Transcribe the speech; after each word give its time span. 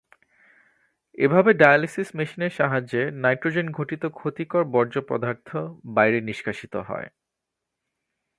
এভাবে 1.17 1.51
ডায়ালাইসিস 1.53 2.09
মেশিনের 2.17 2.53
সাহায্যে 2.59 3.01
নাইট্রোজেনঘটিত 3.23 4.03
ক্ষতিকর 4.17 4.63
বর্জ্যপদার্থ 4.73 5.49
বাইরে 5.95 6.17
নিষ্কাশিত 6.21 6.73
হয়। 6.89 7.07